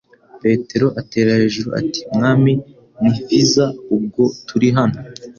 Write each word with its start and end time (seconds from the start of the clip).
Petero 0.41 0.87
atera 1.01 1.31
hejuru 1.41 1.69
ati: 1.79 1.99
"Mwami 2.15 2.53
ni 2.99 3.09
hviza 3.17 3.65
ubwo 3.95 4.23
turi 4.47 4.67
hano: 4.77 4.97